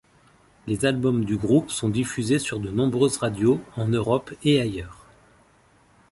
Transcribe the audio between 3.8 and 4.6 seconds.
Europe et